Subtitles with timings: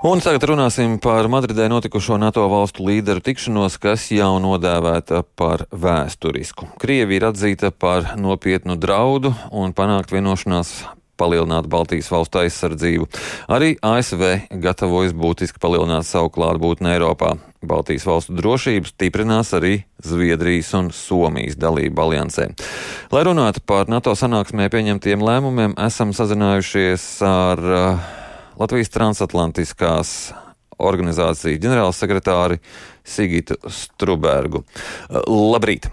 [0.00, 6.70] Un tagad runāsim par Madridē notikušo NATO valstu līderu tikšanos, kas jau nodēvēta par vēsturisku.
[6.80, 10.70] Krievija ir atzīta par nopietnu draudu un panākt vienošanās
[11.20, 13.10] palielināt Baltijas valstu aizsardzību.
[13.52, 14.22] Arī ASV
[14.62, 17.34] gatavojas būtiski palielināt savu klātbūtni Eiropā.
[17.60, 22.48] Baltijas valstu drošību stiprinās arī Zviedrijas un Somijas dalība aliansē.
[23.12, 28.16] Lai runātu par NATO sanāksmē pieņemtiem lēmumiem, esam sazinājušies ar uh,
[28.60, 30.08] Latvijas transatlantiskās
[30.76, 32.58] organizācijas ģenerālsekretāri
[33.08, 34.60] Sigitu Strubergu.
[35.08, 35.88] Labrīt!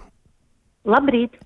[0.84, 1.38] Labrīt!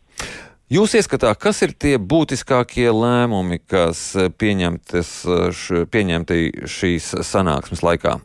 [0.72, 6.40] Jūs ieskatā, kas ir tie būtiskākie lēmumi, kas pieņemti
[6.74, 8.16] šīs sanāksmes laikā?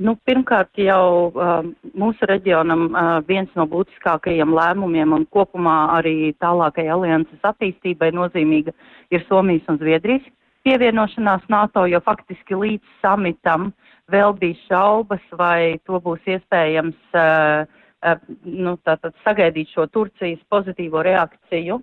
[0.00, 1.60] Nu, pirmkārt, jau uh,
[1.98, 8.72] mūsu reģionam uh, viens no būtiskākajiem lēmumiem un kopumā arī tālākajai alianses attīstībai nozīmīga
[9.12, 10.24] ir Somijas un Zviedrijas
[10.66, 13.70] pievienošanās NATO, jo faktiski līdz samitam
[14.10, 17.64] vēl bija šaubas, vai to būs iespējams uh,
[18.04, 21.80] uh, nu, tātad sagaidīt šo Turcijas pozitīvo reakciju.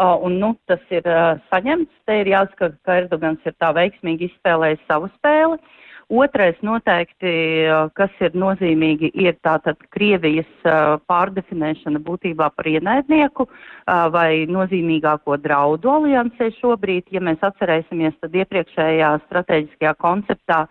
[0.00, 1.04] Uh, un, nu, tas ir
[1.50, 1.92] saņemts.
[2.06, 5.58] Te ir jāsaka, ka Erdogans ir tā veiksmīgi izspēlējis savu spēli.
[6.10, 7.32] Otrais noteikti,
[7.94, 10.48] kas ir nozīmīgi, ir tātad Krievijas
[11.06, 13.46] pārdefinēšana būtībā par ienaidnieku
[13.86, 17.12] vai nozīmīgāko draudu aliansē šobrīd.
[17.14, 20.64] Ja mēs atcerēsimies, tad iepriekšējā strateģiskajā konceptā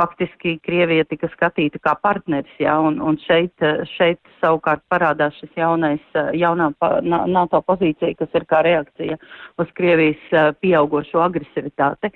[0.00, 3.52] faktiski Krievija tika skatīta kā partneris, jā, un, un šeit,
[3.96, 6.04] šeit savukārt parādās šis jaunais,
[6.36, 6.70] jaunā
[7.04, 9.20] NATO pozīcija, kas ir kā reakcija
[9.60, 12.12] uz Krievijas pieaugošo agresivitāti.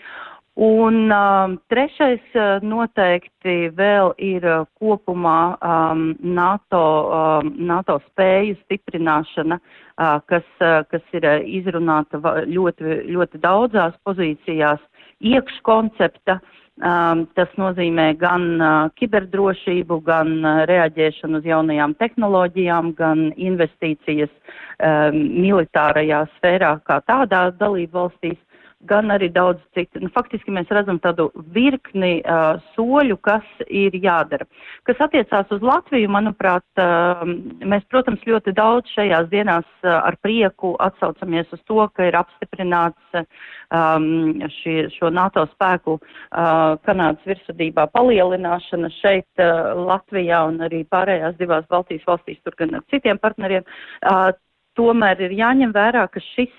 [0.59, 9.61] Un um, trešais uh, noteikti vēl ir uh, kopumā um, NATO, um, NATO spēju stiprināšana,
[9.61, 12.19] uh, kas, uh, kas ir uh, izrunāta
[12.51, 14.83] ļoti, ļoti daudzās pozīcijās
[15.23, 16.41] iekškoncepta.
[16.81, 25.19] Um, tas nozīmē gan uh, kiberdrošību, gan uh, reaģēšanu uz jaunajām tehnoloģijām, gan investīcijas um,
[25.47, 28.41] militārajā sfērā kā tādā dalību valstīs
[28.89, 30.01] gan arī daudz citu.
[30.01, 34.47] Nu, faktiski mēs redzam tādu virkni uh, soļu, kas ir jādara.
[34.89, 37.25] Kas attiecās uz Latviju, manuprāt, uh,
[37.61, 43.21] mēs, protams, ļoti daudz šajās dienās uh, ar prieku atsaucamies uz to, ka ir apstiprināts
[43.21, 51.37] um, šie, šo NATO spēku uh, Kanādas virsudībā palielināšana šeit uh, Latvijā un arī pārējās
[51.41, 53.67] divās Baltijas valstīs, tur gan ar citiem partneriem.
[54.01, 54.31] Uh,
[54.79, 56.53] tomēr ir jāņem vērā, ka šis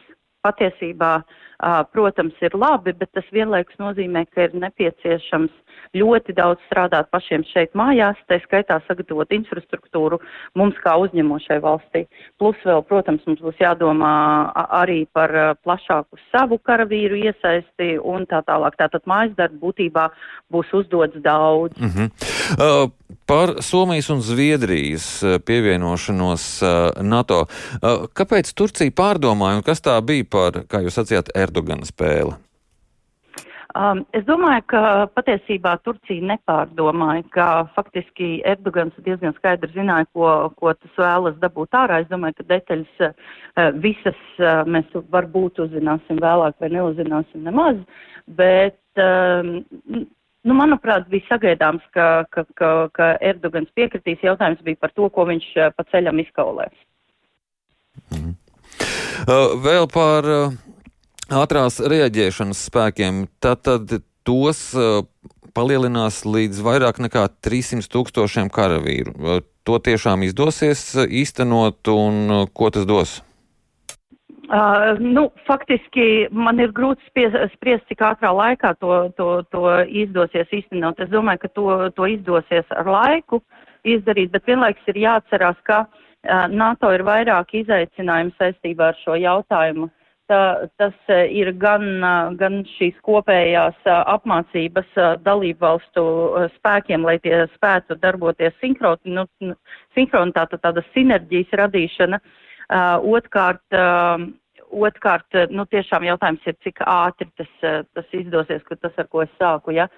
[0.45, 1.13] patiesībā
[1.93, 5.51] protams, ir labi, bet tas vienlaikus nozīmē, ka ir nepieciešams
[5.97, 10.21] ļoti daudz strādāt pašiem šeit mājās, tā skaitā sagatavot infrastruktūru
[10.55, 12.05] mums kā uzņemošai valstī.
[12.39, 14.13] Plus vēl, protams, mums būs jādomā
[14.81, 15.33] arī par
[15.65, 18.79] plašāku savu karavīru iesaisti un tā tālāk.
[18.79, 20.07] Tātad mājas darba būtībā
[20.51, 21.77] būs uzdots daudz.
[21.77, 22.09] Mm -hmm.
[22.57, 22.89] uh,
[23.31, 26.69] par Somijas un Zviedrijas pievienošanos uh,
[27.03, 27.45] NATO.
[27.79, 32.35] Uh, kāpēc Turcija pārdomāja un kas tā bija par, kā jūs sacījāt, Erdogana spēle?
[33.71, 34.83] Um, es domāju, ka
[35.15, 37.47] patiesībā Turcija nepārdomāja, ka
[37.77, 42.03] faktiski Erdogans diezgan skaidri zināja, ko, ko tas vēlas dabūt ārā.
[42.03, 43.35] Es domāju, ka detaļas uh,
[43.79, 47.79] visas uh, mēs varbūt uzzināsim vēlāk vai neuzzināsim nemaz,
[48.27, 49.61] bet, um,
[50.47, 54.23] nu, manuprāt, bija sagaidāms, ka, ka, ka, ka Erdogans piekritīs.
[54.25, 56.75] Jautājums bija par to, ko viņš uh, pa ceļam izkaulēs.
[58.15, 58.35] Mm.
[59.21, 60.55] Uh, vēl par uh,
[61.41, 65.03] ātrās reaģēšanas spēkiem, tad, tad tos uh,
[65.53, 69.41] palielinās līdz vairāk nekā 300 tūkstošiem karavīru.
[69.67, 73.19] To tiešām izdosies īstenot, un ko tas dos?
[74.51, 80.99] Uh, nu, faktiski man ir grūti spriest, cik ātrā laikā to, to, to izdosies īstenot.
[80.99, 83.39] Es domāju, ka to, to izdosies ar laiku
[83.87, 89.87] izdarīt, bet vienlaiks ir jāatcerās, ka uh, NATO ir vairāk izaicinājumu saistībā ar šo jautājumu
[90.77, 91.83] tas e, ir gan,
[92.39, 94.93] gan šīs kopējās apmācības
[95.25, 96.03] dalību valstu
[96.57, 99.25] spēkiem, lai tie spētu darboties sinhroni, nu,
[99.97, 102.21] sinhronitāte, tāda sinerģijas radīšana.
[102.71, 103.63] Otkārt,
[104.71, 107.49] Otkārt, nu, tiešām jautājums ir, cik ātri tas,
[107.91, 109.89] tas izdosies, ka tas, ar ko es sāku, ja.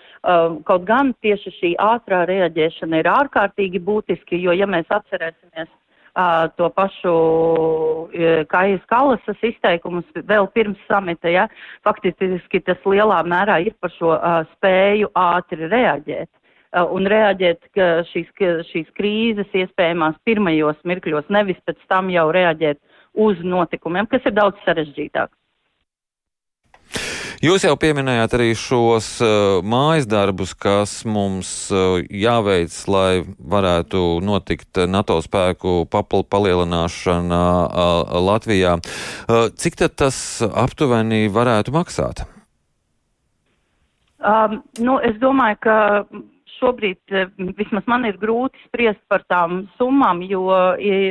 [0.66, 5.70] Kaut gan tieši šī ātrā reaģēšana ir ārkārtīgi būtiski, jo, ja mēs atcerēsimies
[6.58, 7.14] to pašu
[8.50, 11.48] Kājas Kalasas izteikumus vēl pirms samita, ja,
[11.86, 14.18] faktiski tas lielā mērā ir par šo
[14.56, 16.30] spēju ātri reaģēt.
[16.74, 17.68] Uh, un reaģēt
[18.10, 18.32] šīs,
[18.72, 22.80] šīs krīzes iespējamās pirmajos mirkļos, nevis pēc tam jau reaģēt
[23.14, 25.30] uz notikumiem, kas ir daudz sarežģītāk.
[27.44, 34.80] Jūs jau pieminējāt arī šos uh, mājas darbus, kas mums uh, jāveic, lai varētu notikt
[34.88, 38.78] NATO spēku palielināšana uh, Latvijā.
[38.80, 42.24] Uh, cik tad tas aptuveni varētu maksāt?
[44.24, 45.76] Um, nu, es domāju, ka
[46.60, 50.46] šobrīd eh, vismaz man ir grūti spriest par tām summām, jo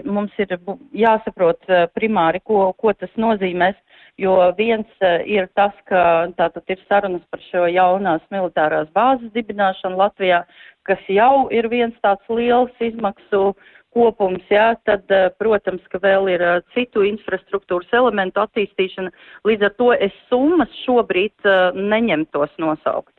[0.09, 0.55] mums ir
[0.97, 3.79] jāsaprot eh, primāri, ko, ko tas nozīmēs.
[4.21, 10.00] Jo viens eh, ir tas, ka tātad ir sarunas par šo jaunās militārās bāzes dibināšanu
[10.00, 10.43] Latvijā,
[10.89, 13.53] kas jau ir viens tāds liels izmaksu
[13.93, 15.05] kopums, jā, tad,
[15.37, 19.12] protams, ka vēl ir citu infrastruktūras elementu attīstīšana.
[19.44, 21.44] Līdz ar to es summas šobrīd
[21.77, 23.12] neņemtos nosaukt.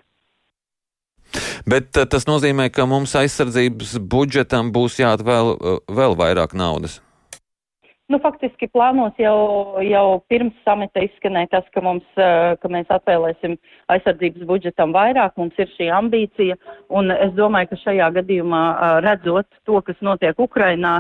[1.63, 6.99] Bet eh, tas nozīmē, ka mums aizsardzības budžetam būs jāatvēl eh, vēl vairāk naudas.
[8.11, 13.55] Nu, faktiski plānos jau, jau pirms samita izskanēja tas, ka, mums, eh, ka mēs atvēlēsim
[13.95, 16.59] aizsardzības budžetam vairāk, mums ir šī ambīcija,
[16.99, 18.63] un es domāju, ka šajā gadījumā
[19.07, 20.97] redzot to, kas notiek Ukrainā,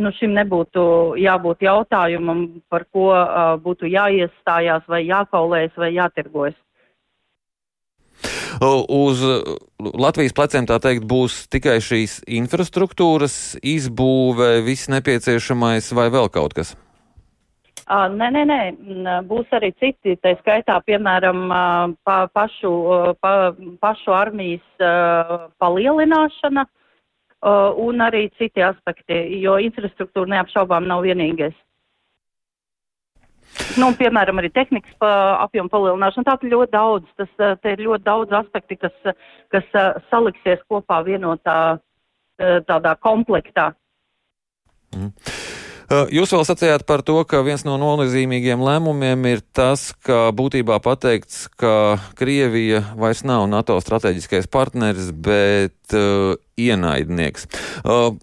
[0.00, 0.82] nu šim nebūtu
[1.20, 3.12] jābūt jautājumam, par ko
[3.62, 6.56] būtu jāiestājās vai jākaulējas vai jātirgojas.
[8.58, 9.22] Uz
[9.78, 16.74] Latvijas pleciem tā teikt būs tikai šīs infrastruktūras izbūve, viss nepieciešamais vai vēl kaut kas?
[17.90, 18.58] Nē, nē, nē,
[19.26, 21.48] būs arī citi, tā skaitā, piemēram,
[22.06, 22.70] pa, pašu,
[23.18, 23.32] pa,
[23.82, 24.84] pašu armijas
[25.58, 26.66] palielināšana
[27.82, 31.56] un arī citi aspekti, jo infrastruktūra neapšaubām nav vienīgais.
[33.78, 35.10] Nu, piemēram, arī tehnikas pa,
[35.44, 36.26] apjomu palielināšana.
[36.26, 38.96] Tātad ļoti daudz, tas eh, ir ļoti daudz aspekti, kas,
[39.54, 43.70] kas eh, saliksies kopā vienotā eh, tādā komplektā.
[44.96, 45.14] Mm.
[45.90, 51.48] Jūs vēl sacījāt par to, ka viens no nozīmīgiem lēmumiem ir tas, ka būtībā pateikts,
[51.58, 57.48] ka Krievija vairs nav NATO strateģiskais partneris, bet uh, ienaidnieks.
[57.82, 58.14] Uh,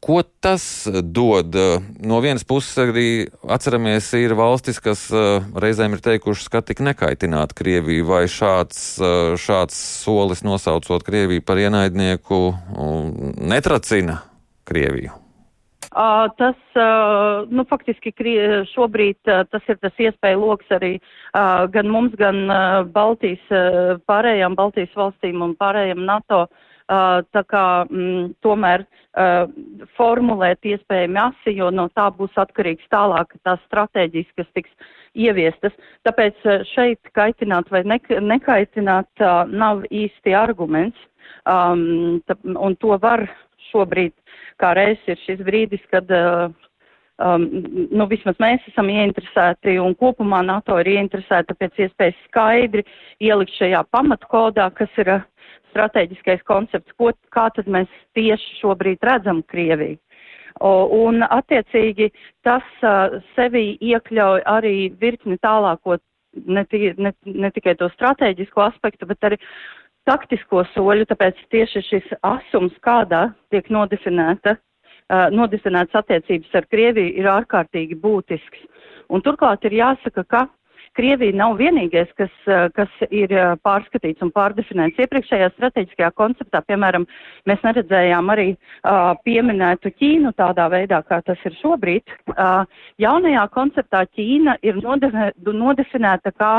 [0.00, 1.52] Ko tas dod?
[2.00, 7.52] No vienas puses, arī atceramies, ir valstis, kas uh, reizēm ir teikušas, ka tik nekaitināt
[7.58, 12.40] Krieviju, vai šāds, uh, šāds solis nosaucot Krieviju par ienaidnieku
[13.44, 14.22] netracina
[14.64, 15.12] Krieviju.
[15.90, 16.58] Tas,
[17.50, 18.12] nu, faktiski
[18.70, 20.92] šobrīd tas ir tas iespēja loks arī
[21.74, 22.44] gan mums, gan
[22.94, 23.42] Baltijas,
[24.06, 28.86] pārējām Baltijas valstīm un pārējām NATO uh, tā kā mm, tomēr
[29.96, 34.70] formulēt iespējami asi, jo no tā būs atkarīgs tālāk tās stratēģijas, kas tiks
[35.18, 35.74] ieviestas.
[36.06, 36.38] Tāpēc
[36.70, 40.98] šeit kaitināt vai nekaitināt nav īsti arguments,
[41.46, 43.26] um, tā, un to var
[43.70, 44.14] šobrīd,
[44.62, 47.48] kā reiz ir šis brīdis, kad um,
[47.90, 52.86] nu, vismaz mēs esam ieinteresēti un kopumā NATO ir ieinteresēta pēc iespējas skaidri
[53.22, 55.26] ielikt šajā pamatkodā, kas ir uh,
[55.70, 59.98] strateģiskais koncepts, ko, kā tad mēs tieši šobrīd redzam Krieviju.
[60.60, 62.10] Un attiecīgi
[62.44, 62.66] tas
[63.36, 65.96] sevi iekļauj arī virkni tālāko,
[66.46, 66.64] ne,
[66.98, 69.38] ne, ne tikai to strateģisko aspektu, bet arī
[70.08, 74.56] taktisko soļu, tāpēc tieši šis asums, kādā tiek nodefinēta,
[75.34, 78.66] nodefinēts attiecības ar Krieviju, ir ārkārtīgi būtisks.
[79.10, 80.46] Un turklāt ir jāsaka, ka
[80.98, 84.98] Krievija nav vienīgais, kas, eh, kas ir eh, pārskatīts un pārdefinēts.
[84.98, 87.06] Iepriekšējā strateģiskajā konceptā, piemēram,
[87.46, 92.10] mēs neredzējām arī uh, pieminētu Ķīnu tādā veidā, kā tas ir šobrīd.
[92.34, 92.66] Uh,
[93.00, 96.54] jaunajā konceptā Ķīna ir nodefinēta kā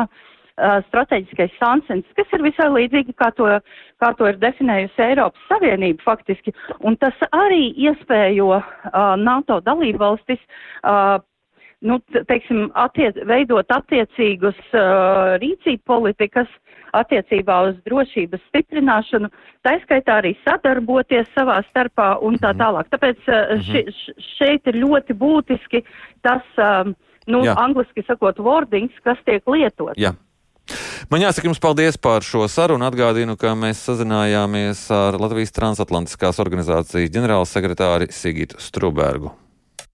[0.61, 3.47] strateģiskais sansens, kas ir visai līdzīgi, kā to,
[4.03, 6.53] kā to ir definējusi Eiropas Savienība faktiski.
[6.85, 8.67] Un tas arī iespējo uh,
[9.17, 11.17] NATO dalību valstis uh,
[11.81, 11.97] nu,
[12.29, 16.50] teiksim, attiec, veidot attiecīgus uh, rīcību politikas
[16.97, 19.29] attiecībā uz drošības stiprināšanu,
[19.65, 22.63] taiskaitā arī sadarboties savā starpā un tā mhm.
[22.63, 22.91] tālāk.
[22.93, 23.85] Tāpēc uh, ši,
[24.38, 25.85] šeit ir ļoti būtiski
[26.25, 26.93] tas, um,
[27.31, 27.55] nu, Jā.
[27.61, 29.97] angliski sakot, wordings, kas tiek lietots.
[30.01, 30.13] Jā.
[31.11, 32.85] Man jāsaka jums paldies par šo sarunu.
[32.88, 39.33] Atgādinu, ka mēs sazinājāmies ar Latvijas transatlantiskās organizācijas ģenerālsekretāri Sigitu Strubergu.